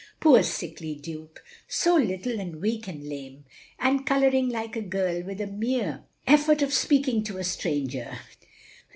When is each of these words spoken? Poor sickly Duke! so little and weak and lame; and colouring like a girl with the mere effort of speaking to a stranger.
Poor 0.19 0.41
sickly 0.41 0.95
Duke! 0.95 1.43
so 1.67 1.95
little 1.95 2.39
and 2.39 2.59
weak 2.59 2.87
and 2.87 3.07
lame; 3.07 3.45
and 3.77 4.03
colouring 4.03 4.49
like 4.49 4.75
a 4.75 4.81
girl 4.81 5.21
with 5.21 5.37
the 5.37 5.45
mere 5.45 6.03
effort 6.25 6.63
of 6.63 6.73
speaking 6.73 7.23
to 7.23 7.37
a 7.37 7.43
stranger. 7.43 8.17